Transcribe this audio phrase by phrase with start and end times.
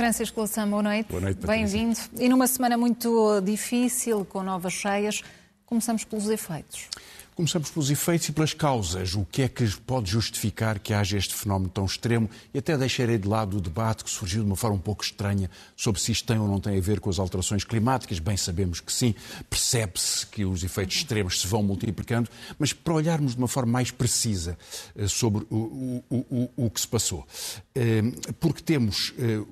[0.00, 1.08] Francisco Louçã, boa noite.
[1.10, 1.94] Boa noite, Bem-vindo.
[2.18, 5.22] E numa semana muito difícil, com novas cheias,
[5.66, 6.88] começamos pelos efeitos.
[7.34, 9.14] Começamos pelos efeitos e pelas causas.
[9.14, 12.30] O que é que pode justificar que haja este fenómeno tão extremo?
[12.52, 15.50] E até deixarei de lado o debate que surgiu de uma forma um pouco estranha
[15.76, 18.18] sobre se isto tem ou não tem a ver com as alterações climáticas.
[18.18, 19.14] Bem sabemos que sim,
[19.50, 23.90] percebe-se que os efeitos extremos se vão multiplicando, mas para olharmos de uma forma mais
[23.90, 24.58] precisa
[24.96, 27.26] eh, sobre o, o, o, o que se passou.
[27.74, 28.02] Eh,
[28.38, 29.42] porque temos, eh,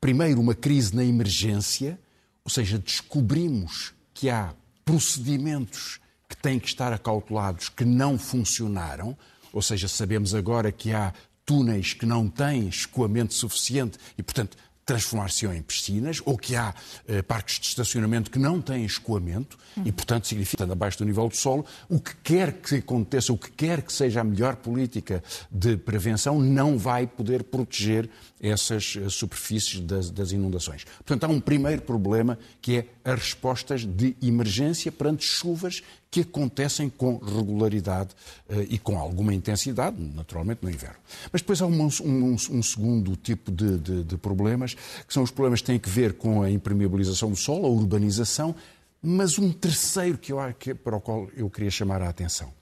[0.00, 1.98] primeiro, uma crise na emergência,
[2.44, 4.54] ou seja, descobrimos que há
[4.84, 9.16] procedimentos que têm que estar acautelados, que não funcionaram,
[9.52, 11.12] ou seja, sabemos agora que há
[11.44, 14.56] túneis que não têm escoamento suficiente e, portanto,
[14.90, 16.74] transformar-se em piscinas, ou que há
[17.06, 21.36] eh, parques de estacionamento que não têm escoamento e, portanto, significa, abaixo do nível do
[21.36, 25.76] solo, o que quer que aconteça, o que quer que seja a melhor política de
[25.76, 30.84] prevenção, não vai poder proteger essas eh, superfícies das, das inundações.
[31.04, 36.90] Portanto, há um primeiro problema que é as respostas de emergência perante chuvas que acontecem
[36.90, 38.10] com regularidade
[38.48, 40.96] uh, e com alguma intensidade, naturalmente, no inverno.
[41.32, 45.30] Mas depois há um, um, um segundo tipo de, de, de, problemas, que são os
[45.30, 48.54] problemas que têm a ver com a impermeabilização do solo, a urbanização,
[49.00, 52.52] mas um terceiro que eu, que, para o qual eu queria chamar a atenção,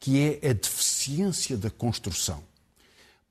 [0.00, 2.42] que é a deficiência da construção.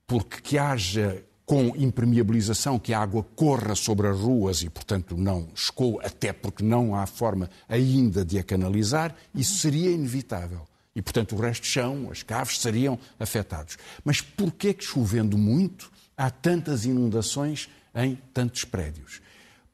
[0.06, 5.48] Porque que haja com impermeabilização, que a água corra sobre as ruas e, portanto, não
[5.54, 10.60] escoa, até porque não há forma ainda de a canalizar, isso seria inevitável.
[10.94, 13.78] E, portanto, o resto do chão, as caves, seriam afetados.
[14.04, 19.22] Mas porquê que, chovendo muito, há tantas inundações em tantos prédios?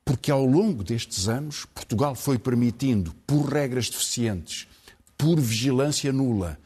[0.05, 4.69] Porque, ao longo destes anos, Portugal foi permitindo, por regras deficientes,
[5.19, 6.56] por vigilância nula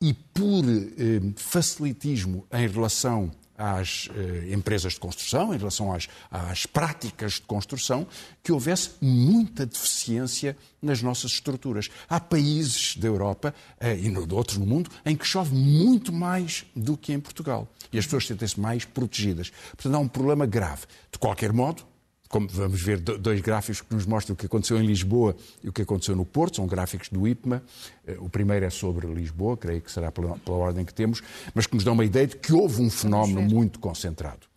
[0.00, 6.66] e por eh, facilitismo em relação às eh, empresas de construção, em relação às, às,
[6.66, 8.06] práticas de construção,
[8.42, 11.88] que houvesse muita deficiência nas nossas estruturas.
[12.08, 16.64] Há países da Europa eh, e de outros no mundo em que chove muito mais
[16.74, 17.68] do que em Portugal.
[17.92, 19.50] E as pessoas sentem-se mais protegidas.
[19.70, 20.86] Portanto, há um problema grave.
[21.12, 21.84] De qualquer modo,
[22.34, 25.72] como vamos ver dois gráficos que nos mostram o que aconteceu em Lisboa e o
[25.72, 27.62] que aconteceu no Porto, são gráficos do IPMA.
[28.04, 31.22] Eh, o primeiro é sobre Lisboa, creio que será pela, pela ordem que temos,
[31.54, 34.48] mas que nos dá uma ideia de que houve um fenómeno muito concentrado.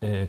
[0.00, 0.28] É, eh,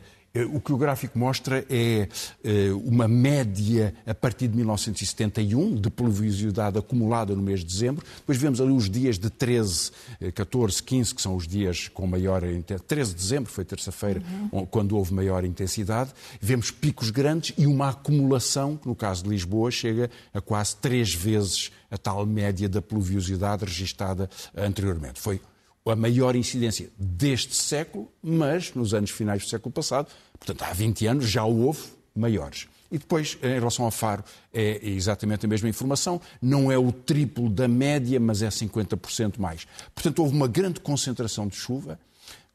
[0.52, 2.08] o que o gráfico mostra é
[2.44, 8.04] eh, uma média a partir de 1971 de pluviosidade acumulada no mês de dezembro.
[8.18, 9.90] Depois vemos ali os dias de 13,
[10.34, 12.84] 14, 15, que são os dias com maior intensidade.
[12.86, 14.22] 13 de dezembro foi terça-feira,
[14.52, 14.66] uhum.
[14.66, 16.12] quando houve maior intensidade.
[16.40, 21.14] Vemos picos grandes e uma acumulação, que no caso de Lisboa chega a quase três
[21.14, 25.20] vezes a tal média da pluviosidade registada anteriormente.
[25.20, 25.40] Foi
[25.86, 30.08] a maior incidência deste século, mas nos anos finais do século passado,
[30.38, 31.80] portanto há 20 anos, já houve
[32.14, 32.68] maiores.
[32.90, 36.20] E depois, em relação ao Faro, é exatamente a mesma informação.
[36.40, 39.66] Não é o triplo da média, mas é 50% mais.
[39.94, 42.00] Portanto, houve uma grande concentração de chuva,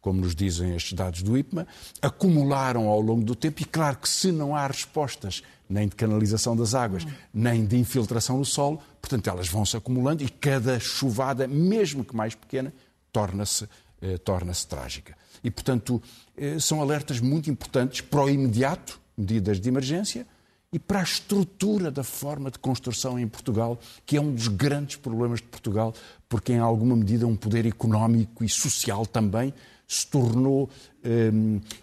[0.01, 1.67] como nos dizem estes dados do IPMA,
[2.01, 6.55] acumularam ao longo do tempo, e claro que se não há respostas nem de canalização
[6.55, 11.47] das águas, nem de infiltração no solo, portanto, elas vão se acumulando e cada chuvada,
[11.47, 12.73] mesmo que mais pequena,
[13.13, 13.69] torna-se
[14.01, 15.15] eh, torna trágica.
[15.41, 16.01] E, portanto,
[16.35, 20.27] eh, são alertas muito importantes para o imediato, medidas de emergência,
[20.73, 24.97] e para a estrutura da forma de construção em Portugal, que é um dos grandes
[24.97, 25.93] problemas de Portugal,
[26.27, 29.53] porque em alguma medida um poder económico e social também
[29.87, 30.69] se tornou
[31.03, 31.31] eh,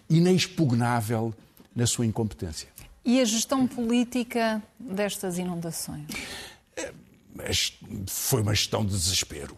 [0.09, 1.33] inexpugnável
[1.75, 2.67] na sua incompetência.
[3.03, 6.05] E a gestão política destas inundações?
[6.75, 6.91] É,
[8.05, 9.57] foi uma gestão de desespero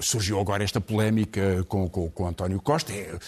[0.00, 2.92] surgiu agora esta polémica com, com, com António Costa.
[2.92, 3.18] É,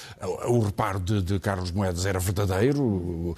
[0.47, 3.37] o reparo de, de, Carlos Moedas era verdadeiro,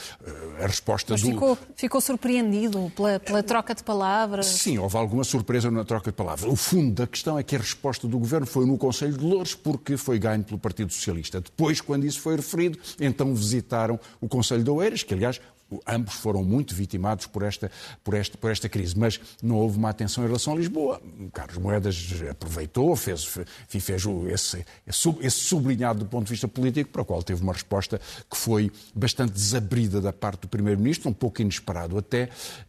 [0.60, 1.28] a resposta Mas do...
[1.28, 4.46] ficou, ficou surpreendido pela, pela, troca de palavras?
[4.46, 6.50] Sim, houve alguma surpresa na troca de palavras.
[6.50, 9.54] O fundo da questão é que a resposta do Governo foi no Conselho de Louros,
[9.54, 11.40] porque foi ganho pelo Partido Socialista.
[11.40, 15.40] Depois, quando isso foi referido, então visitaram o Conselho de Oeiras, que aliás
[15.86, 17.70] ambos foram muito vitimados por esta,
[18.02, 21.00] por, esta, por esta crise, mas não houve uma atenção em relação a Lisboa.
[21.32, 23.24] Carlos Moedas aproveitou, fez,
[23.68, 28.00] fez esse, esse sublinhado do ponto de vista político, para o qual teve uma resposta
[28.30, 32.28] que foi bastante desabrida da parte do Primeiro-Ministro, um pouco inesperado até.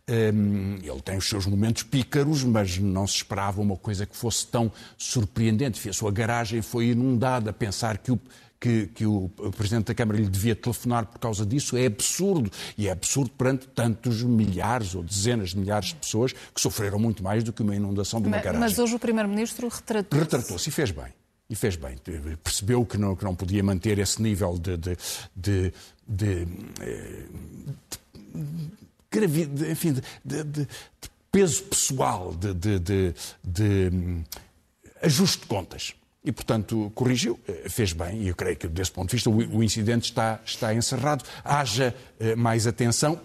[0.10, 4.46] Hum, ele tem os seus momentos pícaros, mas não se esperava uma coisa que fosse
[4.48, 5.88] tão surpreendente.
[5.90, 8.20] A sua garagem foi inundada, pensar que o
[8.64, 12.50] que, que o Presidente da Câmara lhe devia telefonar por causa disso é absurdo.
[12.78, 17.22] E é absurdo perante tantos milhares ou dezenas de milhares de pessoas que sofreram muito
[17.22, 18.62] mais do que uma inundação de uma garagem.
[18.62, 20.24] Mas hoje o Primeiro-Ministro retratou-se.
[20.24, 21.08] Retratou-se e fez bem.
[21.50, 21.98] E fez bem.
[22.42, 24.98] Percebeu que não, que não podia manter esse nível de, de,
[25.36, 25.74] de,
[26.08, 26.48] de,
[29.12, 29.94] de enfim,
[30.24, 30.68] de,
[31.30, 32.80] peso pessoal, de,
[33.44, 34.24] de
[35.02, 35.94] ajuste de contas.
[36.26, 39.62] E, portanto, corrigiu, eh, fez bem, e eu creio que, desse ponto de vista, o,
[39.62, 41.26] incidente está, está encerrado.
[41.44, 43.20] Haja eh, mais atenção,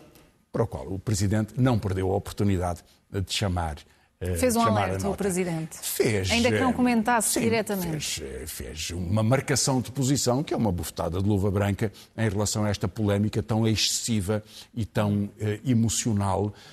[0.51, 3.77] para o qual o Presidente não perdeu a oportunidade de chamar.
[4.21, 5.79] Eh, fez um alerta o Presidente.
[5.81, 6.29] Fez.
[6.33, 8.21] Ainda que não comentasse sim, diretamente.
[8.21, 12.65] Fez, fez uma marcação de posição, que é uma bufetada de luva branca, em relação
[12.65, 14.43] a esta polémica tão excessiva
[14.75, 15.31] e tão
[15.65, 16.69] emocional eh,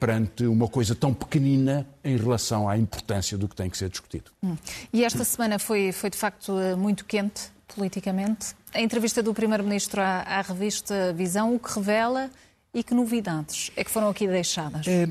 [0.00, 4.30] perante uma coisa tão pequenina em relação à importância do que tem que ser discutido.
[4.42, 4.56] Hum.
[4.92, 7.44] E esta semana foi, foi de facto eh, muito quente
[7.74, 8.54] politicamente.
[8.74, 12.30] A entrevista do Primeiro-Ministro à, à, revista Visão, o que revela
[12.74, 14.86] e que novidades é que foram aqui deixadas?
[14.86, 15.08] É,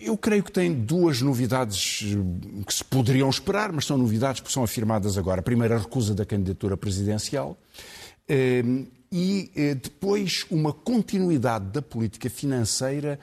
[0.00, 4.52] eu creio que tem duas novidades eh, que se poderiam esperar, mas são novidades que
[4.52, 5.40] são afirmadas agora.
[5.40, 7.58] A primeira, a recusa da candidatura presidencial.
[9.10, 9.50] E
[9.82, 13.18] depois, uma continuidade da política financeira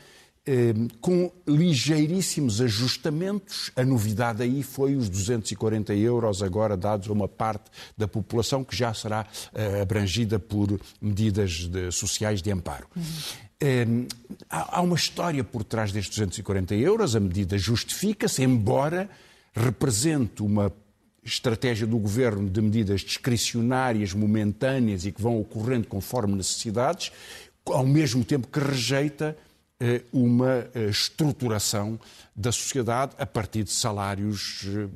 [1.01, 3.71] com ligeiríssimos ajustamentos.
[3.75, 8.75] A novidade aí foi os 240 euros agora dados a uma parte da população que
[8.75, 12.87] já será eh, abrangida por medidas de, sociais de amparo.
[12.95, 14.07] Uhum.
[14.49, 19.09] Há uma história por trás destes 240 euros, a medida justifica-se, embora
[19.53, 20.71] represente uma
[21.23, 27.11] estratégia do governo de medidas discricionárias, momentâneas e que vão ocorrendo conforme necessidades,
[27.65, 29.35] ao mesmo tempo que rejeita
[30.11, 31.99] uma eh, estruturação
[32.33, 34.87] da sociedade a partir de salários eh,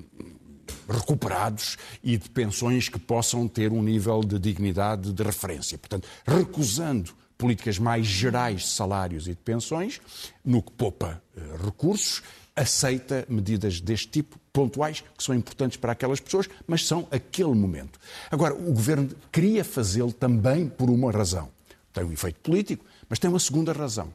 [0.88, 5.78] recuperados e de pensões que possam ter um nível de dignidade de referência.
[5.78, 10.00] Portanto, recusando políticas mais gerais de salários e de pensões,
[10.44, 11.22] no que poupa
[11.64, 12.22] recursos,
[12.56, 17.98] aceita medidas deste tipo, pontuais, que são importantes para aquelas pessoas, mas são aquele momento.
[18.30, 21.50] Agora, o governo queria fazê-lo também por uma razão.
[21.94, 24.14] Tem um efeito político, mas tem uma segunda razão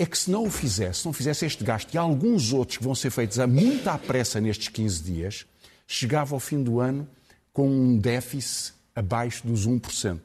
[0.00, 2.84] é que se não o fizesse, se não fizesse este gasto e alguns outros que
[2.84, 5.46] vão ser feitos a muita pressa nestes 15 dias,
[5.86, 7.06] chegava ao fim do ano
[7.52, 10.18] com um déficit abaixo dos 1%.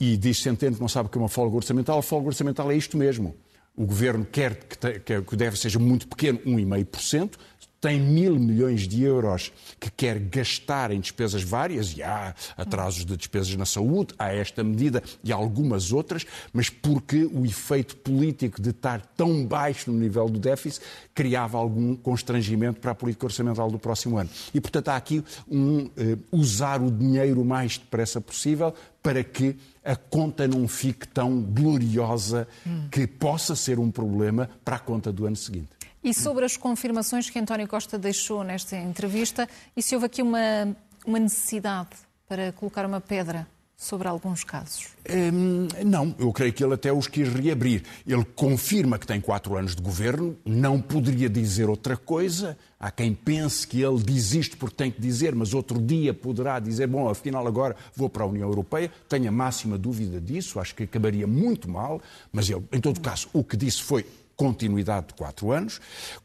[0.00, 1.98] E diz Centeno que não sabe o que é uma folga orçamental.
[1.98, 3.36] A folga orçamental é isto mesmo.
[3.76, 7.32] O governo quer que, o déficit seja muito pequeno, 1,5%,
[7.80, 13.16] tem mil milhões de euros que quer gastar em despesas várias, e há atrasos de
[13.16, 18.70] despesas na saúde, há esta medida e algumas outras, mas porque o efeito político de
[18.70, 20.84] estar tão baixo no nível do déficit
[21.14, 24.28] criava algum constrangimento para a política orçamental do próximo ano.
[24.52, 25.90] E, portanto, há aqui um uh,
[26.30, 32.46] usar o dinheiro o mais depressa possível para que a conta não fique tão gloriosa
[32.90, 35.79] que possa ser um problema para a conta do ano seguinte.
[36.02, 40.74] E sobre as confirmações que António Costa deixou nesta entrevista, e se houve aqui uma,
[41.06, 41.90] uma necessidade
[42.26, 43.46] para colocar uma pedra
[43.80, 44.88] sobre alguns casos?
[45.08, 47.82] Hum, não, eu creio que ele até os quis reabrir.
[48.06, 52.58] Ele confirma que tem quatro anos de governo, não poderia dizer outra coisa.
[52.78, 56.60] Há quem pense que ele diz isto porque tem que dizer, mas outro dia poderá
[56.60, 58.92] dizer: bom, afinal agora vou para a União Europeia.
[59.08, 63.28] Tenho a máxima dúvida disso, acho que acabaria muito mal, mas ele, em todo caso,
[63.32, 64.04] o que disse foi
[64.40, 65.78] continuidade de quatro anos.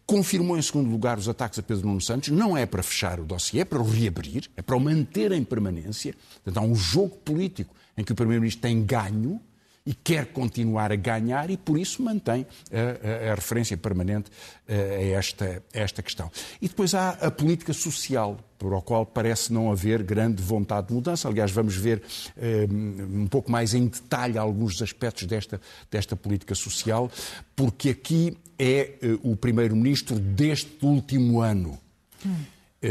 [0.05, 2.29] Confirmou, em segundo lugar, os ataques a Pedro Nuno Santos.
[2.29, 5.43] Não é para fechar o dossiê, é para o reabrir, é para o manter em
[5.43, 6.15] permanência.
[6.41, 9.41] Portanto, há um jogo político em que o Primeiro-Ministro tem ganho
[9.85, 14.31] e quer continuar a ganhar e, por isso, mantém a, a, a referência permanente
[14.67, 16.31] eh, a esta, a esta questão.
[16.59, 20.93] E depois há a política social, por a qual parece não haver grande vontade de
[20.93, 21.27] mudança.
[21.27, 22.01] Aliás, vamos ver
[22.35, 25.61] eh, um pouco mais em detalhe alguns aspectos desta,
[25.91, 27.11] desta política social,
[27.55, 31.77] porque aqui é eh, o Primeiro-Ministro deste último ano.
[32.25, 32.35] Hum.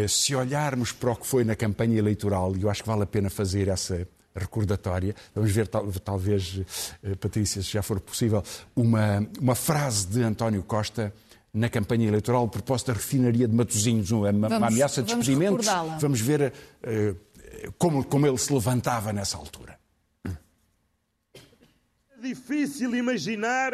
[0.09, 3.07] Se olharmos para o que foi na campanha eleitoral, e eu acho que vale a
[3.07, 5.15] pena fazer essa, recordatória.
[5.35, 6.61] Vamos ver, talvez,
[7.03, 8.43] eh, Patrícia, se já for possível,
[8.75, 11.13] uma, uma frase de António Costa
[11.53, 15.67] na campanha eleitoral a propósito da refinaria de Matosinhos, uma, vamos, uma ameaça de experimentos.
[16.01, 19.79] Vamos ver uh, como, como ele se levantava nessa altura.
[20.25, 23.73] É difícil imaginar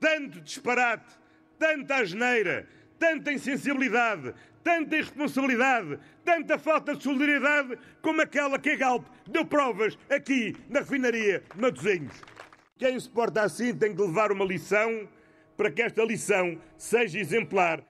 [0.00, 1.12] tanto disparate,
[1.58, 2.66] tanta asneira,
[2.98, 9.98] tanta insensibilidade, tanta irresponsabilidade, tanta falta de solidariedade como aquela que a Galp deu provas
[10.10, 12.14] aqui na refinaria de Matosinhos.
[12.76, 15.08] Quem se porta assim tem que levar uma lição
[15.56, 17.82] para que esta lição seja exemplar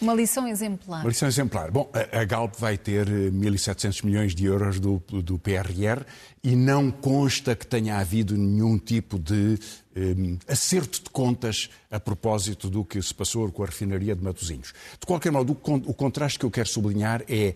[0.00, 1.00] uma lição exemplar.
[1.00, 1.70] Uma lição exemplar.
[1.70, 6.04] Bom, a, Galp vai ter 1.700 eh, milhões de euros do, do PRR
[6.42, 9.58] e não consta que tenha havido nenhum tipo de
[9.96, 14.22] um, eh, acerto de contas a propósito do que se passou com a refinaria de
[14.22, 14.72] Matosinhos.
[14.98, 17.54] De qualquer modo, o, o contraste que eu quero sublinhar é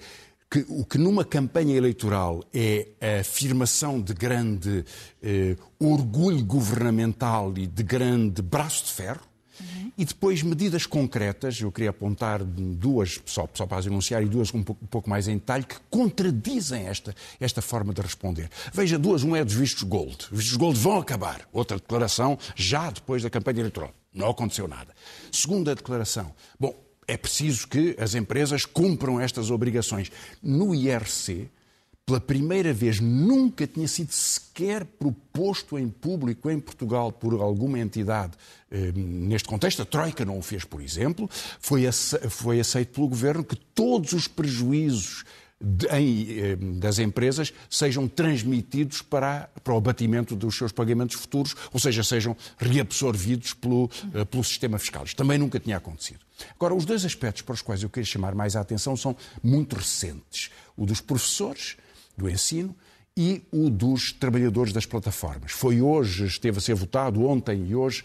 [0.51, 4.85] que o que numa campanha eleitoral é a afirmação de grande
[5.21, 9.34] eh, orgulho governamental e de grande braço de ferro.
[9.97, 14.53] E depois medidas concretas, eu queria apontar duas, só, só para as enunciar, e duas
[14.53, 18.51] um pouco, um pouco, mais em detalhe, que contradizem esta, esta forma de responder.
[18.73, 20.17] Veja duas, um é dos vistos gold.
[20.33, 21.49] Os vistos gold vão acabar.
[21.53, 23.95] Outra declaração, já depois da campanha eleitoral.
[24.13, 24.95] Não aconteceu nada.
[25.31, 26.35] Segunda declaração.
[26.59, 26.75] Bom,
[27.07, 30.11] é preciso que as empresas cumpram estas obrigações.
[30.43, 31.51] No IRC,
[32.07, 38.33] pela primeira vez, nunca tinha sido sequer proposto em público em Portugal por alguma entidade
[38.71, 39.81] eh, neste contexto.
[39.81, 41.29] A Troika não o fez, por exemplo.
[41.59, 41.91] Foi,
[42.29, 45.25] foi aceito pelo governo que todos os prejuízos
[45.89, 52.05] eh, das empresas sejam transmitidos para, para o abatimento dos seus pagamentos futuros, ou seja,
[52.05, 55.05] sejam reabsorvidos pelo, eh, pelo sistema fiscal.
[55.05, 56.21] Isto também nunca tinha acontecido.
[56.55, 59.75] Agora, os dois aspectos para os quais eu queria chamar mais a atenção são muito
[59.75, 61.77] recentes: o dos professores
[62.17, 62.75] do ensino
[63.17, 65.53] e o dos trabalhadores das plataformas.
[65.53, 68.05] Foi hoje, esteve a ser votado ontem e hoje,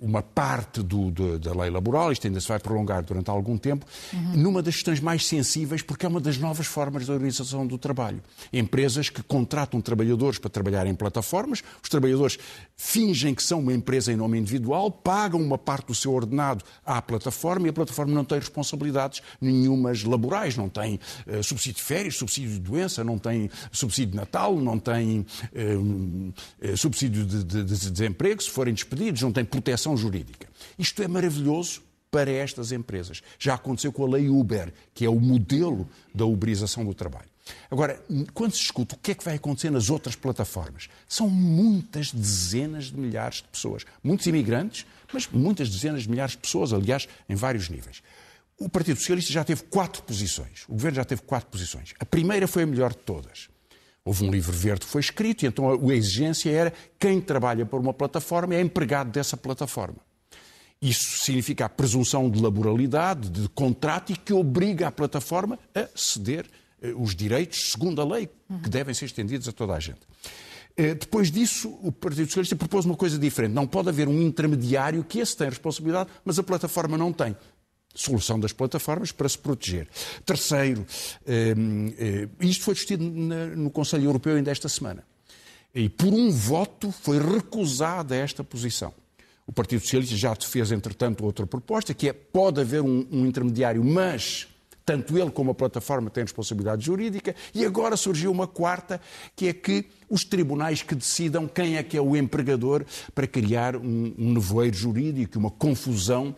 [0.00, 3.86] uma parte do, do, da lei laboral, isto ainda se vai prolongar durante algum tempo,
[4.12, 4.36] uhum.
[4.36, 8.20] numa das questões mais sensíveis, porque é uma das novas formas de organização do trabalho.
[8.52, 12.36] Empresas que contratam trabalhadores para trabalhar em plataformas, os trabalhadores
[12.76, 17.00] fingem que são uma empresa em nome individual, pagam uma parte do seu ordenado à
[17.00, 22.16] plataforma e a plataforma não tem responsabilidades nenhumas laborais, não tem uh, subsídio de férias,
[22.16, 26.32] subsídio de doença, não tem subsídio de Natal, não tem uh,
[26.72, 30.48] uh, subsídio de, de, de desemprego se forem despedidos não têm proteção jurídica.
[30.78, 33.22] Isto é maravilhoso para estas empresas.
[33.38, 37.32] Já aconteceu com a lei Uber, que é o modelo da uberização do trabalho.
[37.70, 38.00] Agora,
[38.34, 42.84] quando se escuta o que é que vai acontecer nas outras plataformas, são muitas dezenas
[42.84, 43.84] de milhares de pessoas.
[44.02, 48.02] Muitos imigrantes, mas muitas dezenas de milhares de pessoas, aliás, em vários níveis.
[48.58, 50.64] O Partido Socialista já teve quatro posições.
[50.68, 51.94] O governo já teve quatro posições.
[51.98, 53.48] A primeira foi a melhor de todas.
[54.04, 57.80] Houve um livro verde que foi escrito e então a exigência era quem trabalha por
[57.80, 59.98] uma plataforma é empregado dessa plataforma.
[60.80, 66.44] Isso significa a presunção de laboralidade, de contrato e que obriga a plataforma a ceder
[66.82, 68.28] eh, os direitos, segundo a lei,
[68.64, 70.00] que devem ser estendidos a toda a gente.
[70.76, 73.52] Eh, depois disso, o Partido Socialista propôs uma coisa diferente.
[73.52, 77.36] Não pode haver um intermediário que esse tem responsabilidade, mas a plataforma não tem
[77.94, 79.88] solução das plataformas para se proteger.
[80.24, 80.86] Terceiro,
[81.26, 81.54] eh,
[81.98, 85.04] eh, isto foi discutido no Conselho Europeu ainda esta semana.
[85.74, 88.92] E por um voto foi recusada esta posição.
[89.46, 93.82] O Partido Socialista já fez, entretanto, outra proposta, que é pode haver um, um intermediário,
[93.82, 94.48] mas
[94.84, 99.00] tanto ele como a plataforma têm responsabilidade jurídica, e agora surgiu uma quarta,
[99.34, 102.84] que é que os tribunais que decidam quem é que é o empregador
[103.14, 106.34] para criar um, um nevoeiro jurídico, uma confusão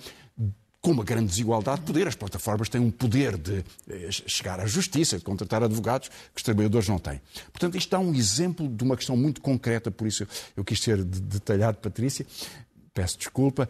[0.84, 2.06] com uma grande desigualdade de poder.
[2.06, 6.42] As plataformas têm um poder de eh, chegar à justiça, de contratar advogados que os
[6.42, 7.22] trabalhadores não têm.
[7.50, 11.02] Portanto, isto é um exemplo de uma questão muito concreta, por isso eu quis ser
[11.02, 12.26] detalhado, Patrícia.
[12.92, 13.66] Peço desculpa,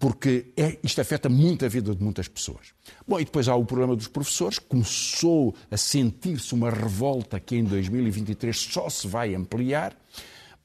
[0.00, 2.74] porque é, isto afeta muito a vida de muitas pessoas.
[3.06, 4.58] Bom, e depois há o problema dos professores.
[4.58, 9.96] Começou a sentir-se uma revolta que em 2023 só se vai ampliar.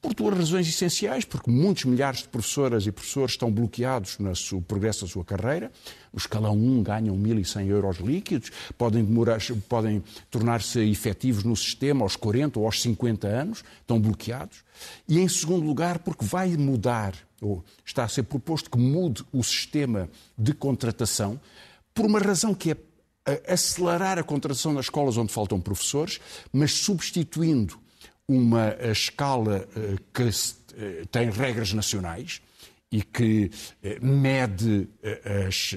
[0.02, 5.06] Por duas razões essenciais, porque muitos milhares de professoras e professores estão bloqueados no progresso
[5.06, 5.72] da sua carreira.
[6.12, 9.06] No escalão 1 ganham 1.100 euros líquidos, podem,
[9.70, 14.64] podem tornar-se efetivos no sistema aos 40 ou aos 50 anos, estão bloqueados.
[15.08, 19.44] E em segundo lugar, porque vai mudar, ou está a ser proposto que mude o
[19.44, 21.40] sistema de contratação,
[21.94, 22.78] por uma razão que é
[23.48, 26.20] acelerar a contratação nas escolas onde faltam professores,
[26.52, 27.80] mas substituindo
[28.32, 30.30] uma escala eh, que
[30.78, 32.42] eh, tem regras nacionais
[32.90, 33.52] e que
[33.84, 34.88] eh, mede
[35.48, 35.76] as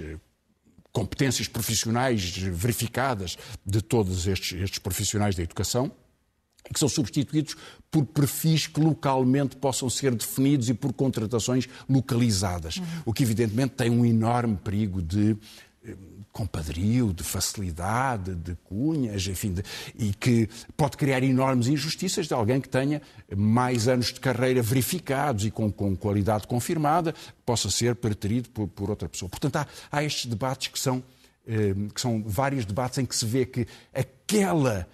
[0.92, 5.90] competências profissionais verificadas de todos estes, estes profissionais da educação
[6.72, 7.56] que são substituídos
[7.90, 12.84] por perfis que localmente possam ser definidos e por contratações localizadas, uhum.
[13.04, 15.36] o que evidentemente tem um enorme perigo de
[16.34, 19.62] compadrio, de facilidade, de cunhas, enfim, de,
[19.96, 23.00] e que pode criar enormes injustiças de alguém que tenha
[23.36, 27.14] mais anos de carreira verificados e com, com qualidade confirmada,
[27.46, 29.28] possa ser preterido por, por outra pessoa.
[29.28, 31.04] Portanto, há, há estes debates que são,
[31.46, 33.64] eh, que são vários debates em que se vê que
[33.94, 34.88] aquela.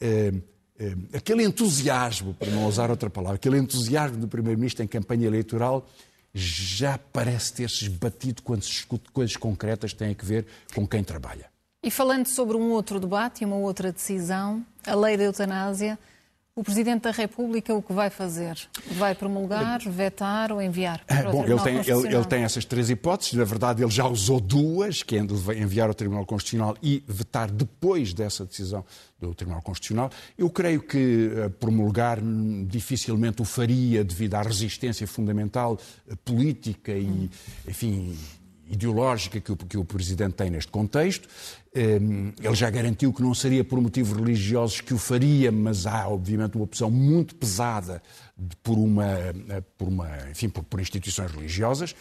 [0.00, 0.32] Eh,
[0.76, 5.86] eh, aquele entusiasmo, para não usar outra palavra, aquele entusiasmo do Primeiro-Ministro em campanha eleitoral
[6.34, 11.02] já parece ter-se esbatido quando se escuta coisas concretas que têm a ver com quem
[11.02, 11.50] trabalha.
[11.82, 15.98] E falando sobre um outro debate e uma outra decisão, a lei da eutanásia,
[16.60, 18.54] O Presidente da República o que vai fazer?
[18.92, 21.00] Vai promulgar, vetar ou enviar?
[21.08, 23.32] Ah, bom, ele tem, ele, ele tem, essas três hipóteses.
[23.32, 28.12] Na verdade, ele já usou duas, que é enviar ao Tribunal Constitucional e vetar depois
[28.12, 28.84] dessa decisão
[29.18, 30.10] do Tribunal Constitucional.
[30.36, 32.18] Eu creio que uh, promulgar
[32.66, 37.30] dificilmente o faria devido à resistência fundamental uh, política e,
[37.66, 38.18] enfim,
[38.70, 41.28] ideológica que o, que o Presidente tem neste contexto.
[41.72, 46.08] Ehm, ele já garantiu que não seria por motivos religiosos que o faria, mas há,
[46.08, 48.02] obviamente, uma opção muito pesada
[48.62, 51.94] por, uma, eh, por, uma, enfim, por, por instituições religiosas,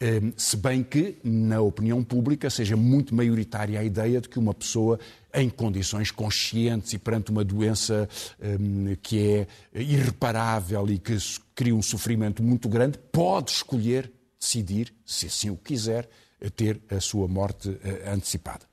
[0.00, 4.54] ehm, se bem que, na opinião pública, seja muito maioritária a ideia de que uma
[4.54, 4.98] pessoa
[5.34, 8.08] em condições conscientes e perante uma doença
[8.40, 11.16] ehm, que é irreparável e que
[11.54, 14.10] cria um sofrimento muito grande, pode escolher
[14.40, 16.08] decidir, se assim o quiser,
[16.56, 18.64] ter a sua morte eh, antecipada.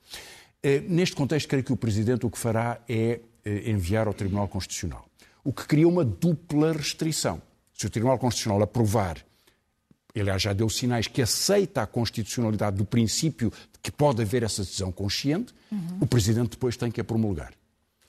[0.64, 4.48] Eh, neste contexto, creio que o Presidente o que fará é eh, enviar ao Tribunal
[4.48, 5.06] Constitucional,
[5.44, 7.42] o que cria uma dupla restrição.
[7.74, 9.24] Se o Tribunal Constitucional aprovar,
[10.16, 14.64] ele já deu sinais que aceita a constitucionalidade do princípio de que pode haver essa
[14.64, 16.00] decisão consciente, uhum.
[16.02, 17.54] o Presidente depois tem que a promulgar.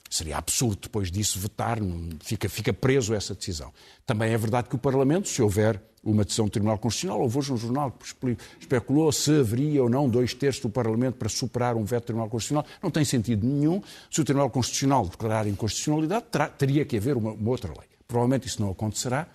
[0.09, 1.77] Seria absurdo depois disso vetar,
[2.21, 3.71] fica, fica preso essa decisão.
[4.07, 7.53] Também é verdade que o Parlamento, se houver uma decisão do Tribunal Constitucional, houve hoje
[7.53, 11.83] um jornal que especulou se haveria ou não dois terços do Parlamento para superar um
[11.83, 12.65] veto do Tribunal Constitucional.
[12.81, 13.81] Não tem sentido nenhum.
[14.09, 16.25] Se o Tribunal Constitucional declarar inconstitucionalidade,
[16.57, 17.87] teria que haver uma, uma outra lei.
[18.07, 19.27] Provavelmente isso não acontecerá.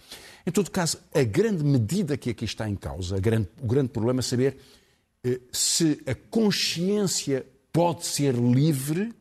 [0.47, 4.21] Em todo caso, a grande medida que aqui está em causa, grande, o grande problema
[4.21, 4.59] é saber
[5.25, 9.13] eh, se a consciência pode ser livre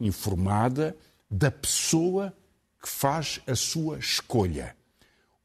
[0.00, 0.96] informada
[1.30, 2.32] da pessoa
[2.80, 4.77] que faz a sua escolha.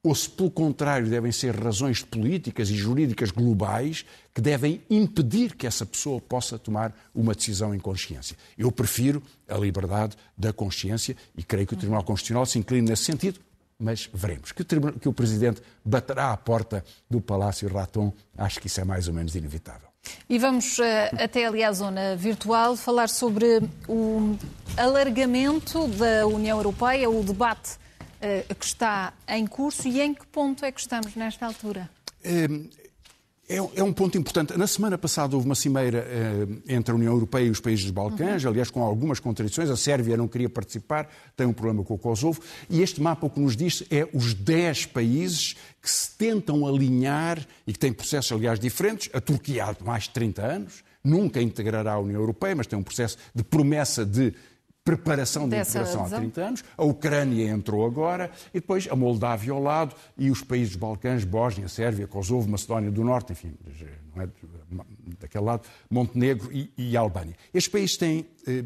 [0.06, 5.66] Ou se, pelo contrário, devem ser razões políticas e jurídicas globais que devem impedir que
[5.66, 8.36] essa pessoa possa tomar uma decisão em consciência.
[8.58, 13.06] Eu prefiro a liberdade da consciência e creio que o Tribunal Constitucional se inclina nesse
[13.06, 13.40] sentido,
[13.80, 14.52] mas veremos.
[14.52, 14.66] Que o,
[15.00, 19.14] que o Presidente baterá à porta do Palácio Raton, acho que isso é mais ou
[19.14, 19.88] menos inevitável.
[20.30, 20.84] E vamos uh,
[21.18, 24.36] até ali à zona virtual falar sobre o
[24.76, 27.82] alargamento da União Europeia, o debate
[28.58, 31.90] que está em curso e em que ponto é que estamos nesta altura?
[33.48, 34.58] É, é, um ponto importante.
[34.58, 37.92] Na semana passada houve uma cimeira eh, entre a União Europeia e os países dos
[37.92, 38.50] Balcãs, uhum.
[38.50, 39.70] aliás, com algumas contradições.
[39.70, 42.42] A Sérvia não queria participar, tem um problema com o Kosovo.
[42.70, 47.46] E este mapa o que nos diz é os 10 países que se tentam alinhar
[47.68, 49.10] e que têm processos, aliás, diferentes.
[49.14, 52.84] A Turquia há mais de 30 anos, nunca integrará a União Europeia, mas tem um
[52.84, 54.34] processo de promessa de
[54.84, 59.62] preparação de integração há 30 anos, a Ucrânia entrou agora, e depois a Moldávia ao
[59.62, 63.54] lado, e os países dos Balcãs, Bósnia, Sérvia, Kosovo, Macedónia do Norte, enfim,
[64.14, 64.30] não é
[65.20, 67.36] daquele lado, Montenegro e, e Albânia.
[67.54, 68.64] Estes países têm eh,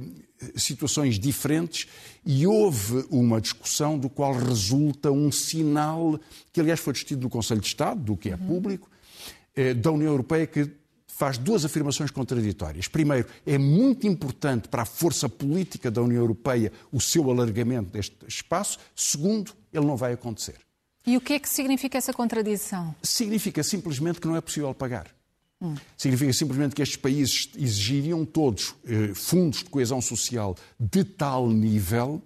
[0.55, 1.87] situações diferentes
[2.25, 6.19] e houve uma discussão do qual resulta um sinal,
[6.51, 8.47] que aliás foi discutido no Conselho de Estado, do que é uhum.
[8.47, 8.89] público,
[9.55, 10.69] eh, da União Europeia, que
[11.17, 12.87] faz duas afirmações contraditórias.
[12.87, 18.15] Primeiro, é muito importante para a força política da União Europeia o seu alargamento deste
[18.27, 18.77] espaço.
[18.95, 20.57] Segundo, ele não vai acontecer.
[21.07, 22.93] E o que é que significa essa contradição?
[23.01, 25.07] Significa simplesmente que não é possível pagar.
[25.59, 25.73] Hum.
[25.97, 32.21] Significa simplesmente que estes países exigiriam todos eh, fundos de coesão social de tal nível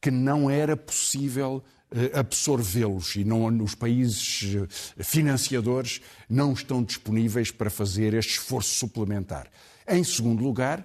[0.00, 1.64] que não era possível
[2.12, 9.46] absorvê-los e não, os países eh, financiadores não estão disponíveis para fazer este esforço suplementar.
[9.88, 10.84] Em segundo lugar,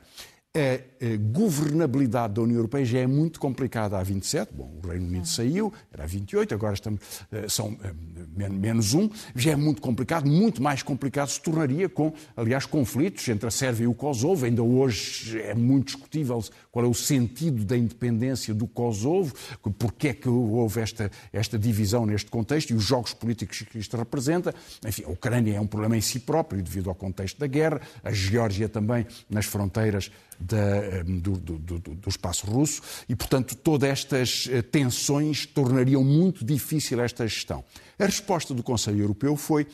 [0.54, 4.54] a governabilidade da União Europeia já é muito complicada há 27.
[4.54, 7.00] Bom, o Reino Unido saiu, era 28, agora estamos,
[7.32, 9.10] eh, são eh, menos um.
[9.34, 13.86] Já é muito complicado, muito mais complicado se tornaria com, aliás, conflitos entre a Sérvia
[13.86, 14.46] e o Kosovo.
[14.46, 19.34] Ainda hoje é muito discutível qual é o sentido da independência do Kosovo,
[19.80, 23.96] porque é que houve esta, esta divisão neste contexto e os jogos políticos que isto
[23.96, 24.54] representa.
[24.86, 28.12] Enfim, a Ucrânia é um problema em si próprio devido ao contexto da guerra, a
[28.12, 34.48] Geórgia também nas fronteiras da, eh, do, do, do, espaço russo e, portanto, todas estas
[34.52, 37.64] eh, tensões tornariam muito difícil esta gestão.
[38.00, 39.68] A resposta do Conselho Europeu foi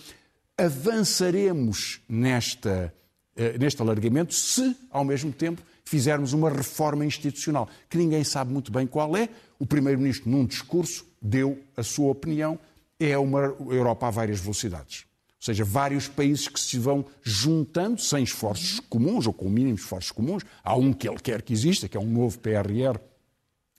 [0.58, 2.94] avançaremos nesta,
[3.36, 8.72] eh, neste alargamento se, ao mesmo tempo, fizermos uma reforma institucional, que ninguém sabe muito
[8.72, 9.30] bem qual é.
[9.58, 12.60] O Primeiro-Ministro, num discurso, deu a sua opinião.
[13.00, 15.06] É uma Europa a várias velocidades.
[15.40, 20.12] Ou seja, vários países que se vão juntando sem esforços comuns ou com mínimos esforços
[20.12, 20.44] comuns.
[20.64, 23.00] Há um que ele quer que exista, que é um novo PRR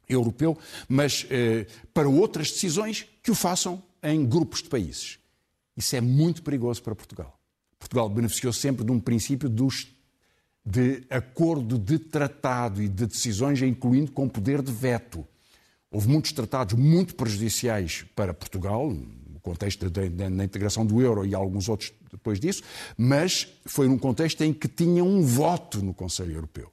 [0.09, 0.57] europeu,
[0.88, 5.18] mas eh, para outras decisões que o façam em grupos de países.
[5.77, 7.38] Isso é muito perigoso para Portugal.
[7.79, 9.88] Portugal beneficiou sempre de um princípio dos,
[10.64, 15.27] de acordo de tratado e de decisões, incluindo com poder de veto.
[15.90, 18.92] Houve muitos tratados muito prejudiciais para Portugal,
[19.49, 22.63] contexto da, integração do euro e alguns outros depois disso,
[22.97, 26.71] mas foi num contexto em que tinha um voto no Conselho Europeu.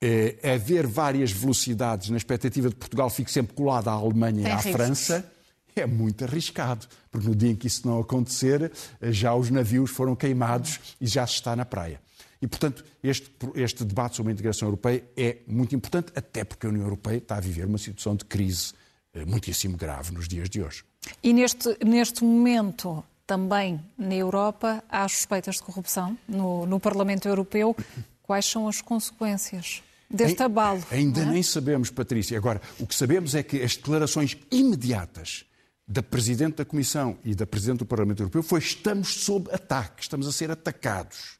[0.00, 4.56] É, haver várias velocidades na expectativa de Portugal fique sempre colada à Alemanha e à
[4.56, 4.72] riscos.
[4.72, 5.32] França
[5.74, 8.70] é muito arriscado, porque no dia em que isso não acontecer,
[9.02, 12.00] já os navios foram queimados e já se está na praia.
[12.40, 16.68] E, portanto, este, este debate sobre a integração europeia é muito importante, até porque a
[16.68, 18.74] União Europeia está a viver uma situação de crise
[19.16, 20.84] eh, muitíssimo grave nos dias de hoje.
[21.22, 27.76] E neste, neste momento, também na Europa, há suspeitas de corrupção no, no Parlamento Europeu.
[28.22, 30.82] Quais são as consequências deste abalo?
[30.90, 31.24] Ainda é?
[31.24, 32.36] nem sabemos, Patrícia.
[32.38, 35.44] Agora, o que sabemos é que as declarações imediatas
[35.86, 40.26] da Presidente da Comissão e da Presidente do Parlamento Europeu foi estamos sob ataque, estamos
[40.26, 41.36] a ser atacados.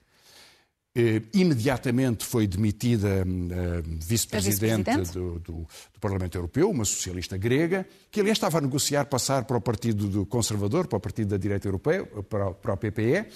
[0.99, 7.87] Eh, imediatamente foi demitida a vice-presidente vice do, do, do, Parlamento Europeu, uma socialista grega,
[8.11, 11.69] que aliás estava a negociar passar para o Partido Conservador, para o Partido da Direita
[11.69, 13.27] Europeia, para, para o PPE.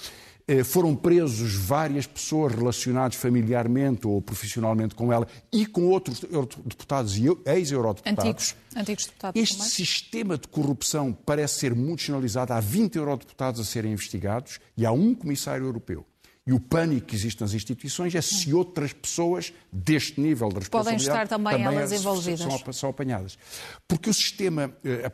[0.48, 6.20] Eh, foram presos várias pessoas relacionadas familiarmente ou profissionalmente com ela e com outros
[6.64, 8.24] deputados e ex-eurodeputados.
[8.24, 9.42] Antigos, antigos deputados.
[9.42, 9.70] Este também.
[9.70, 12.54] sistema de corrupção parece ser muito generalizado.
[12.54, 16.06] Há 20 eurodeputados a serem investigados e há um comissário europeu.
[16.50, 21.06] E o pânico que existe nas instituições é se outras pessoas deste nível de responsabilidade
[21.06, 22.40] podem estar também, também elas envolvidas.
[22.40, 23.38] São, são, apanhadas.
[23.86, 25.12] Porque o sistema, eh,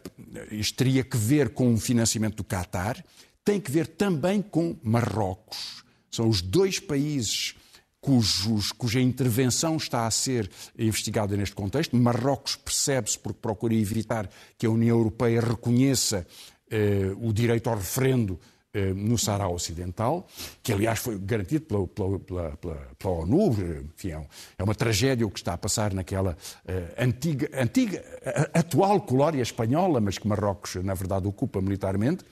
[0.51, 3.05] isto teria que ver com o financiamento do Qatar,
[3.45, 5.85] tem que ver também com Marrocos.
[6.11, 7.55] São os dois países
[8.01, 11.95] cujos, cuja intervenção está a ser investigada neste contexto.
[11.99, 16.27] Marrocos percebe-se porque procura evitar que a União Europeia reconheça
[16.71, 18.41] eh, o direito ao referendo
[18.95, 20.27] no Sahara Ocidental,
[20.63, 22.19] que aliás foi garantido pela, pela,
[22.57, 23.57] pela, pela ONU.
[23.95, 24.27] Enfim, é,
[24.59, 28.05] é uma tragédia o que está a passar naquela uh, antiga, antiga,
[28.53, 32.25] atual colónia espanhola, mas que Marrocos, na verdade, ocupa militarmente.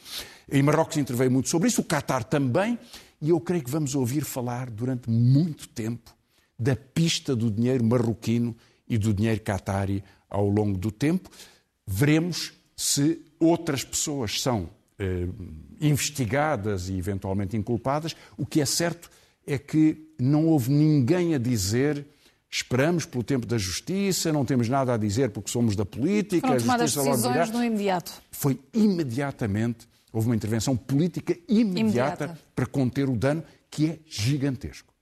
[0.51, 2.79] E Marrocos interveio muito sobre isso, o Qatar também,
[3.21, 6.15] e eu creio que vamos ouvir falar durante muito tempo
[6.59, 8.57] da pista do dinheiro marroquino
[8.89, 11.31] e do dinheiro qatari ao longo do tempo.
[11.87, 14.69] Veremos se outras pessoas são
[15.05, 15.29] eh,
[15.81, 18.17] investigadas e eventualmente inculpadas.
[18.37, 19.11] O que é certo
[19.47, 22.07] é que não houve ninguém a dizer
[22.51, 26.47] esperamos pelo tempo da justiça, não temos nada a dizer porque somos da política.
[26.47, 28.13] Foram tomadas decisões no imediato.
[28.31, 34.95] Foi imediatamente, houve uma intervenção política imediata, imediata, para conter o dano, que é gigantesco.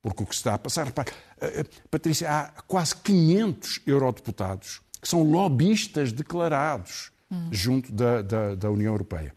[0.00, 4.80] Porque o que se está a passar, repare, eh, eh, Patrícia, há quase 500 eurodeputados
[5.02, 7.48] que são lobistas declarados hum.
[7.50, 9.34] junto da, da, da União Europeia.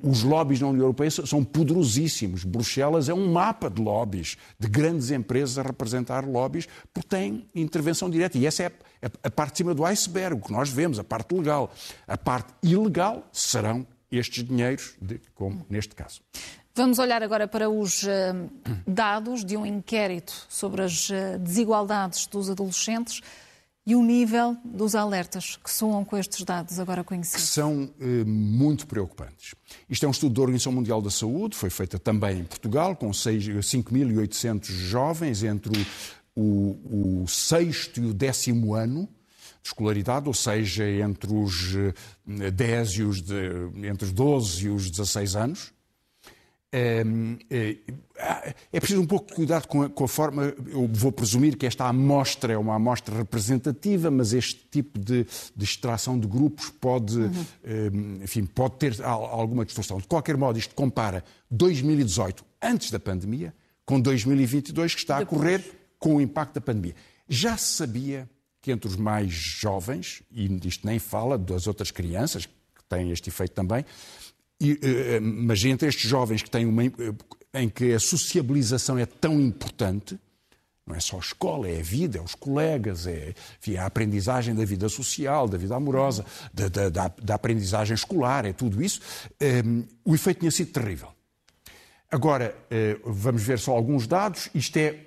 [0.00, 2.44] Os lobbies na União Europeia são poderosíssimos.
[2.44, 8.08] Bruxelas é um mapa de lobbies, de grandes empresas a representar lobbies, porque tem intervenção
[8.08, 8.38] direta.
[8.38, 8.72] E essa é
[9.24, 11.72] a parte de cima do iceberg, o que nós vemos, a parte legal.
[12.06, 16.20] A parte ilegal serão estes dinheiros, de, como neste caso.
[16.74, 18.08] Vamos olhar agora para os uh,
[18.86, 23.20] dados de um inquérito sobre as uh, desigualdades dos adolescentes
[23.84, 27.42] e o nível dos alertas que soam com estes dados agora conhecidos?
[27.42, 29.54] Que são eh, muito preocupantes.
[29.90, 33.10] Isto é um estudo da Organização Mundial da Saúde, foi feito também em Portugal, com
[33.10, 35.72] 5.800 jovens entre
[36.36, 39.08] o, o, o, sexto e o décimo ano
[39.62, 41.74] de escolaridade, ou seja, entre os
[42.26, 45.72] 10 eh, e os de, entre os 12 e os 16 anos.
[46.74, 47.04] É,
[48.72, 50.54] é, preciso um pouco de cuidado com a, com a, forma.
[50.68, 55.64] Eu vou presumir que esta amostra é uma amostra representativa, mas este tipo de, de
[55.64, 58.20] extração de grupos pode, uhum.
[58.22, 59.98] enfim, pode ter alguma distorção.
[59.98, 63.54] De qualquer modo, isto compara 2018, antes da pandemia,
[63.84, 65.62] com 2022, que está a correr
[65.98, 66.94] com o impacto da pandemia.
[67.28, 68.28] Já se sabia
[68.62, 73.28] que entre os mais jovens, e isto nem fala das outras crianças, que têm este
[73.28, 73.84] efeito também,
[74.62, 76.82] e, eh, mas entre estes jovens que têm uma,
[77.54, 80.18] em que a sociabilização é tão importante,
[80.86, 84.54] não é só a escola, é a vida, é os colegas, é enfim, a aprendizagem
[84.54, 89.00] da vida social, da vida amorosa, da, da, da, da aprendizagem escolar, é tudo isso.
[89.64, 91.08] Um, o efeito tinha sido terrível.
[92.10, 94.48] Agora, uh, vamos ver só alguns dados.
[94.54, 94.98] Isto é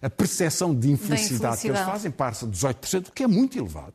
[0.00, 3.94] a, percepção de infelicidade, que eles fazem, passa 18%, o que é muito elevado.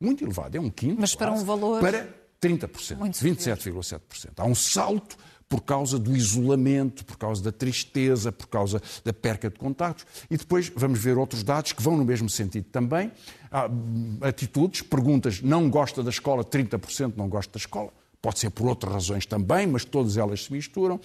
[0.00, 1.00] Muito elevado, é um quinto.
[1.00, 1.80] Mas para um valor.
[1.80, 4.32] Para 30%, 27,7%.
[4.36, 5.16] Há um salto
[5.48, 10.06] por causa do isolamento, por causa da tristeza, por causa da perca de contactos.
[10.30, 13.12] E depois vamos ver outros dados que vão no mesmo sentido também.
[13.50, 17.92] Há hum, atitudes, perguntas, não gosta da escola, 30% não gosta da escola.
[18.22, 20.98] Pode ser por outras razões também, mas todas elas se misturam.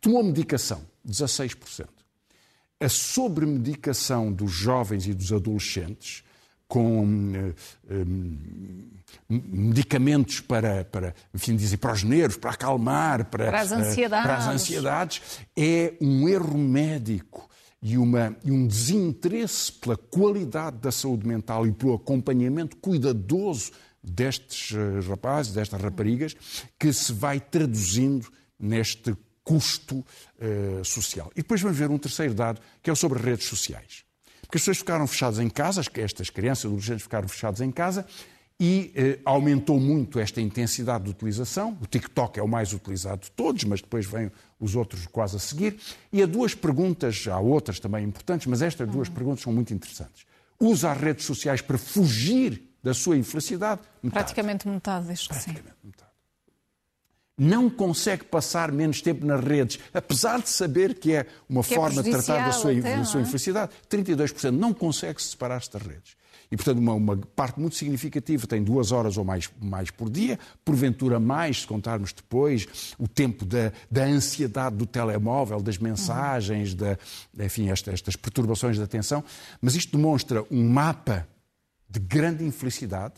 [0.00, 1.86] Tomou medicação, 16%.
[2.80, 6.24] A sobremedicação dos jovens e dos adolescentes
[6.72, 7.52] com
[9.28, 14.26] medicamentos para, para, enfim, dizer, para os nervos, para acalmar, para, para as ansiedades.
[14.26, 15.22] para as ansiedades
[15.54, 17.46] é um erro médico
[17.82, 24.74] e, uma, e um desinteresse pela qualidade da saúde mental e pelo acompanhamento cuidadoso destes
[25.06, 26.34] rapazes, destas raparigas,
[26.78, 31.30] que se vai traduzindo neste custo uh, social.
[31.32, 34.10] E depois vamos ver um terceiro dado, que é sobre redes sociais.
[34.52, 38.04] Porque as pessoas ficaram fechadas em casa, estas crianças adolescentes ficaram fechados em casa,
[38.60, 41.78] e eh, aumentou muito esta intensidade de utilização.
[41.80, 45.38] O TikTok é o mais utilizado de todos, mas depois vêm os outros quase a
[45.38, 45.78] seguir.
[46.12, 49.14] E há duas perguntas, há outras também importantes, mas estas duas uhum.
[49.14, 50.26] perguntas são muito interessantes.
[50.60, 53.80] Usa as redes sociais para fugir da sua infelicidade?
[54.02, 54.22] Metade.
[54.22, 55.56] Praticamente metade, diz que sim.
[55.82, 56.11] Metade
[57.42, 61.76] não consegue passar menos tempo nas redes, apesar de saber que é uma que é
[61.76, 63.22] forma é de tratar da sua, até, da sua é?
[63.24, 63.72] infelicidade.
[63.90, 66.16] 32% não consegue se separar-se das redes.
[66.52, 70.38] E, portanto, uma, uma, parte muito significativa tem duas horas ou mais, mais por dia,
[70.64, 76.96] porventura mais, se contarmos depois o tempo da, da ansiedade do telemóvel, das mensagens, da,
[77.40, 79.24] enfim, esta, estas perturbações da atenção.
[79.60, 81.26] Mas isto demonstra um mapa
[81.88, 83.14] de grande infelicidade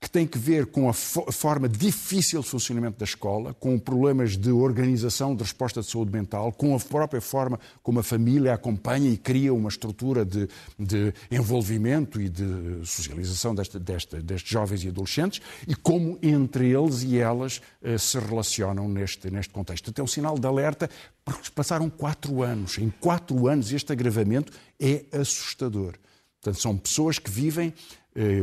[0.00, 4.50] que tem que ver com a forma difícil de funcionamento da escola, com problemas de
[4.50, 9.16] organização, de resposta de saúde mental, com a própria forma como a família acompanha e
[9.16, 15.42] cria uma estrutura de, de envolvimento e de socialização desta, desta, destes jovens e adolescentes
[15.66, 19.90] e como entre eles e elas eh, se relacionam neste, neste contexto.
[19.90, 20.88] Até o sinal de alerta,
[21.24, 22.78] porque passaram quatro anos.
[22.78, 25.94] Em quatro anos este agravamento é assustador.
[26.40, 27.74] Portanto, são pessoas que vivem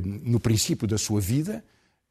[0.03, 1.63] no princípio da sua vida,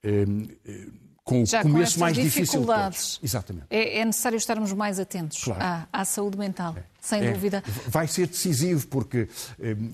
[0.03, 0.24] eh,
[0.66, 0.87] eh,
[1.22, 3.18] com o Já começo com mais difícil de todos.
[3.22, 3.66] Exatamente.
[3.70, 5.62] É, é, necessário estarmos mais atentos claro.
[5.62, 6.85] à, à, saúde mental, é.
[7.00, 7.33] sem é.
[7.33, 7.64] dúvida.
[7.88, 9.27] Vai ser decisivo, porque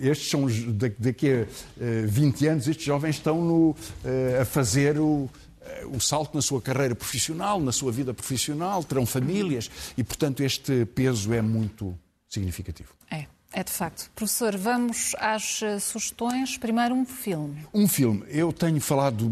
[0.00, 0.46] estes são,
[0.98, 1.46] daqui a
[2.06, 3.76] 20 anos, estes jovens estão no,
[4.40, 5.30] a fazer o,
[5.92, 10.84] o salto na sua carreira profissional, na sua vida profissional, terão famílias e, portanto, este
[10.86, 11.96] peso é muito
[12.28, 12.92] significativo.
[13.08, 13.26] É.
[13.52, 14.08] É de facto.
[14.14, 16.56] Professor, vamos às eh, sugestões.
[16.56, 17.66] Primeiro, um filme.
[17.74, 18.24] Um filme.
[18.28, 19.28] Eu tenho falado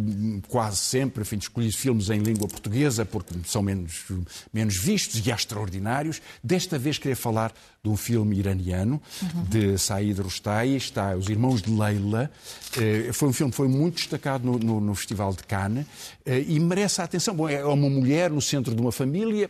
[0.48, 4.06] quase sempre, enfim, escolhi filmes em língua portuguesa porque são menos,
[4.52, 6.20] menos vistos e extraordinários.
[6.42, 7.52] Desta vez queria falar
[7.82, 9.44] de um filme iraniano, uhum.
[9.44, 12.30] de Said Rustai, está Os Irmãos de Leila.
[12.76, 15.86] Eh, foi um filme que foi muito destacado no, no, no Festival de Cannes
[16.26, 17.34] eh, e merece a atenção.
[17.34, 19.48] Bom, é uma mulher no centro de uma família,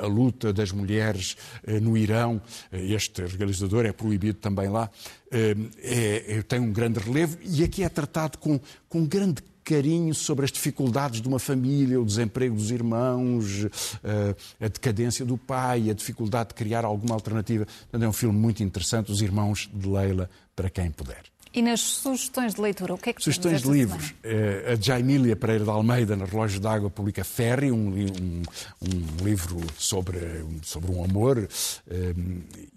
[0.00, 1.36] a luta das mulheres
[1.82, 2.40] no Irão.
[2.72, 4.88] Este realizador é proibido também lá,
[5.23, 10.14] eh, é, é, tem um grande relevo e aqui é tratado com, com grande carinho
[10.14, 13.64] sobre as dificuldades de uma família, o desemprego dos irmãos,
[14.04, 17.66] eh, a decadência do pai, a dificuldade de criar alguma alternativa.
[17.90, 21.33] é um filme muito interessante, Os Irmãos de Leila, para quem puder.
[21.54, 24.10] E nas sugestões de leitura, o que é que Sugestões de livros.
[24.10, 28.42] Uh, a Jaimília Pereira de Almeida, na Relógio d'Água, publica Ferry, um, um,
[28.82, 30.18] um, livro sobre,
[30.62, 31.48] sobre um amor uh,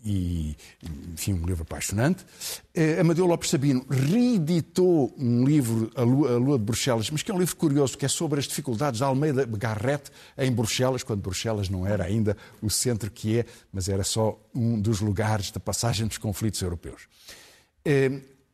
[0.05, 0.55] e,
[1.11, 2.23] enfim, um livro apaixonante.
[2.75, 7.31] Uh, Amadeu Lopes Sabino reeditou um livro, A Lua, a Lua de Bruxelas, mas que
[7.31, 11.19] é um livro curioso, que é sobre as dificuldades de Almeida Garrett em Bruxelas, quando
[11.19, 15.59] Bruxelas não era ainda o centro que é, mas era só um dos lugares da
[15.59, 17.07] passagem dos conflitos europeus.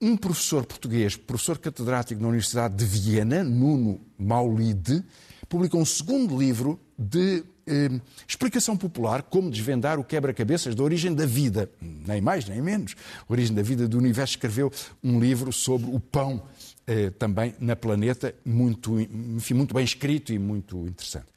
[0.03, 5.01] Um professor português, professor catedrático na Universidade de Viena, Nuno Maulide,
[5.47, 7.89] publicou um segundo livro de eh,
[8.27, 12.97] explicação popular, como desvendar o quebra-cabeças da origem da vida, nem mais nem menos,
[13.29, 14.33] origem da vida do universo.
[14.33, 14.69] Escreveu
[15.01, 16.43] um livro sobre o pão
[16.85, 21.27] eh, também na planeta, muito, enfim, muito bem escrito e muito interessante.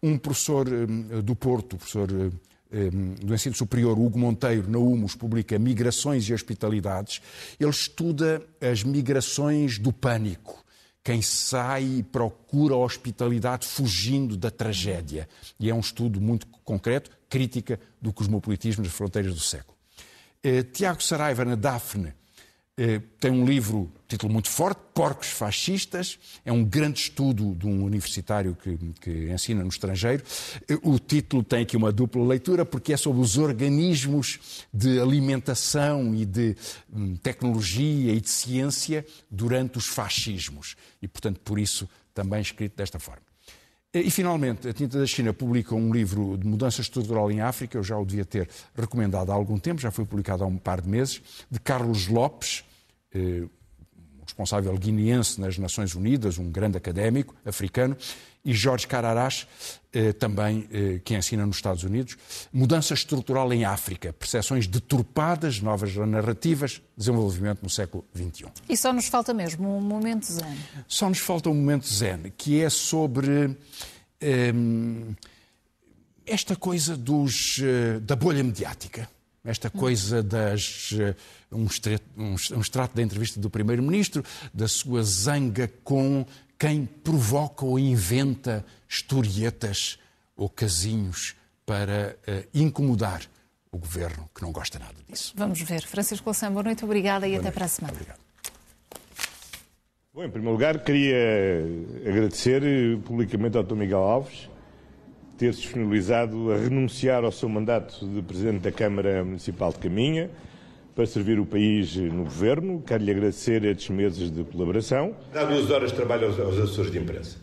[0.00, 2.30] Um professor eh, do Porto, o professor eh,
[3.22, 7.20] do ensino superior, Hugo Monteiro, na UMOS, publica Migrações e Hospitalidades.
[7.58, 10.64] Ele estuda as migrações do pânico.
[11.02, 15.28] Quem sai e procura a hospitalidade fugindo da tragédia.
[15.60, 19.76] E é um estudo muito concreto, crítica do cosmopolitismo das fronteiras do século.
[20.42, 22.14] Eh, Tiago Saraiva, na Daphne, eh,
[23.20, 26.18] tem um livro, título muito forte, Porcos Fascistas.
[26.44, 30.24] É um grande estudo de um universitário que, que, ensina no estrangeiro.
[30.68, 36.14] Eh, o título tem aqui uma dupla leitura, porque é sobre os organismos de alimentação
[36.16, 36.56] e de
[36.92, 40.74] hum, tecnologia e de ciência durante os fascismos.
[41.00, 43.33] E, portanto, por isso também escrito desta forma.
[43.94, 47.84] E, finalmente, a Tinta da China publica um livro de mudança estrutural em África, eu
[47.84, 50.88] já o devia ter recomendado há algum tempo, já foi publicado há um par de
[50.88, 52.64] meses, de Carlos Lopes,
[53.14, 53.44] eh,
[54.24, 57.96] responsável guineense nas Nações Unidas, um grande académico africano,
[58.44, 59.46] e Jorge Cararás,
[59.92, 62.16] eh, também eh, que ensina nos Estados Unidos.
[62.52, 68.46] Mudança estrutural em África, percepções deturpadas, novas narrativas, desenvolvimento no século XXI.
[68.68, 70.58] E só nos falta mesmo um momento zen.
[70.86, 73.56] Só nos falta um momento zen, que é sobre
[74.20, 75.14] ehm,
[76.26, 79.08] esta coisa dos, eh, da bolha mediática
[79.44, 80.90] esta coisa das.
[81.52, 86.24] Um, extrato, um extrato da entrevista do Primeiro-Ministro, da sua zanga com
[86.58, 89.98] quem provoca ou inventa historietas
[90.36, 93.22] ou casinhos para uh, incomodar
[93.70, 95.32] o governo, que não gosta nada disso.
[95.36, 95.82] Vamos ver.
[95.82, 97.54] Francisco Louçã, boa noite, obrigada e boa até noite.
[97.54, 97.94] para a semana.
[97.94, 98.18] Obrigado.
[100.12, 101.16] Bom, em primeiro lugar, queria
[102.06, 102.62] agradecer
[103.04, 103.74] publicamente ao Dr.
[103.74, 104.48] Miguel Alves
[105.36, 110.30] ter se disponibilizado a renunciar ao seu mandato de Presidente da Câmara Municipal de Caminha
[110.94, 112.82] para servir o país no Governo.
[112.86, 115.16] Quero-lhe agradecer estes meses de colaboração.
[115.32, 117.36] Dá duas horas de trabalho aos, aos assessores de imprensa,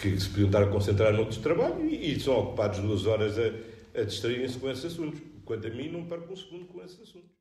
[0.00, 4.00] que se podiam estar a concentrar noutros trabalho e, e são ocupados duas horas a,
[4.00, 5.20] a distraírem-se com esses assuntos.
[5.44, 7.35] Quanto a mim, não perco um segundo com esses assuntos.